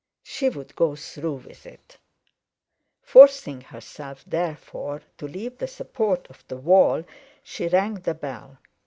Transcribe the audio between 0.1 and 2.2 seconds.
She would go through with it.